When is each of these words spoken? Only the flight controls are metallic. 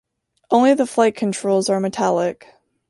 Only 0.49 0.73
the 0.73 0.87
flight 0.87 1.15
controls 1.15 1.69
are 1.69 1.79
metallic. 1.79 2.47